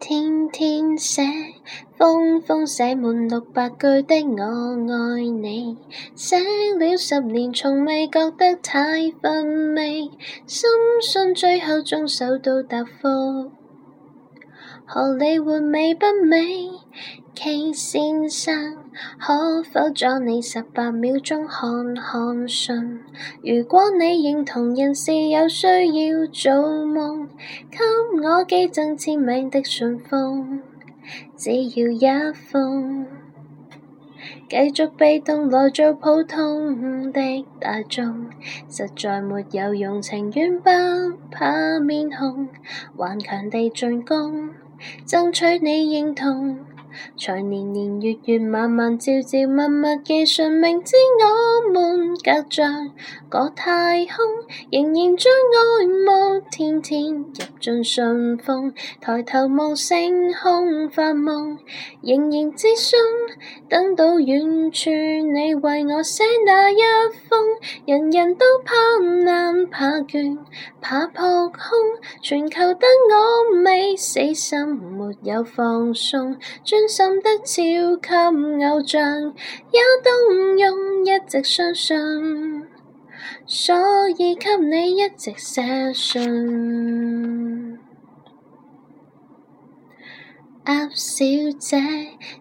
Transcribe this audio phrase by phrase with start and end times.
[0.00, 1.22] 天天写，
[1.98, 5.76] 封封写满六百句的我爱你，
[6.14, 9.30] 写了十年，从未觉得太乏
[9.74, 10.10] 味，
[10.46, 10.70] 深
[11.02, 13.50] 信最后终收到答复。
[14.86, 16.38] 何理活美不美
[17.34, 18.76] ，K 先生，
[19.18, 23.00] 可否阻你十八秒钟看看信？
[23.42, 27.28] 如果你认同人是有需要做梦，
[27.70, 27.78] 给
[28.22, 30.62] 我寄赠签名的信封，
[31.36, 33.06] 只要一封。
[34.48, 38.26] 继续被动来做普通的大众，
[38.68, 40.68] 实在没有用，情愿不
[41.30, 42.48] 怕面红，
[42.96, 44.50] 顽强地进攻，
[45.06, 46.58] 争取你认同，
[47.16, 52.64] 才年年月月晚晚朝朝默默寄信，明知我们隔着
[53.30, 54.14] 个太空，
[54.70, 56.09] 仍然将爱。
[56.50, 57.30] 天天入
[57.60, 61.58] 进信封，抬头望星空发梦，
[62.02, 62.98] 仍然自信。
[63.68, 66.76] 等到远处你为我写那一
[67.28, 67.38] 封，
[67.84, 70.38] 人人都怕难、怕倦、
[70.80, 71.60] 怕扑空，
[72.22, 79.34] 全球得我未死心，没有放松，专心得超级偶像
[79.72, 82.59] 也动容，一直相信。
[83.46, 83.74] 所
[84.18, 87.78] 以给你一直写信，
[90.64, 91.24] 阿小
[91.58, 91.78] 姐，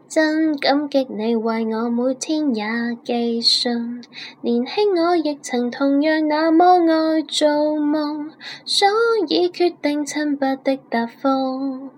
[0.07, 2.63] 真感激你为我每天也
[3.03, 4.01] 寄信。
[4.41, 8.31] 年轻我亦曾同样那么爱做梦，
[8.65, 8.87] 所
[9.27, 11.89] 以决定亲笔的答复，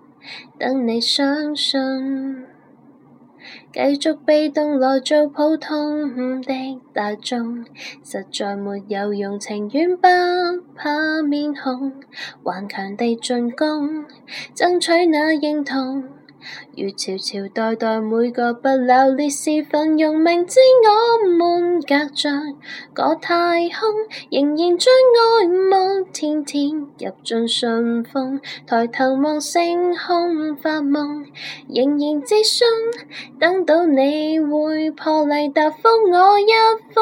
[0.57, 2.50] 等你相信。
[3.73, 7.65] 继续被动来做普通的大众，
[8.03, 10.03] 实在没有用，情愿不
[10.75, 11.91] 怕面紅，
[12.43, 14.05] 顽强地进攻，
[14.55, 16.05] 争取那认同。
[16.75, 22.29] 如朝朝代代每個不朽烈士奋勇，明知我们隔着
[22.93, 28.39] 個太空，仍然將愛慕天天入进信封。
[28.65, 31.25] 抬頭望星空發夢，
[31.69, 32.67] 仍然自信，
[33.39, 36.45] 等到你會破例答复我一
[36.93, 37.01] 封。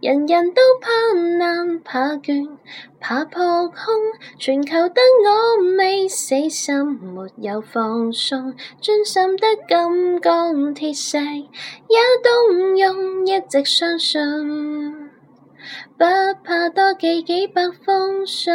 [0.00, 2.48] 人人都怕難怕倦
[2.98, 3.78] 怕破空，
[4.38, 8.54] 全球得我未死心，沒有放鬆。
[8.80, 11.26] 专心得金刚铁石也
[12.24, 14.18] 动容，一直相信，
[15.98, 16.04] 不
[16.42, 18.50] 怕多寄几百封信。